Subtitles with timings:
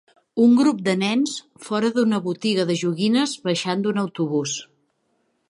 [0.43, 1.35] Un grup de nens
[1.67, 4.57] fora d'una botiga de joguines baixant d'un autobús.